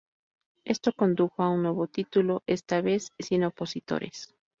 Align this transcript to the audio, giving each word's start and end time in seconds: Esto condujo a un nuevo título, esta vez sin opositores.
Esto 0.65 0.93
condujo 0.93 1.43
a 1.43 1.49
un 1.51 1.61
nuevo 1.61 1.85
título, 1.85 2.41
esta 2.47 2.81
vez 2.81 3.11
sin 3.19 3.43
opositores. 3.43 4.33